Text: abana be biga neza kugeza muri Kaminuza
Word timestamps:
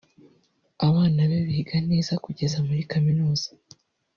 abana 0.87 1.21
be 1.29 1.39
biga 1.47 1.77
neza 1.89 2.13
kugeza 2.23 2.57
muri 2.67 2.81
Kaminuza 2.91 3.47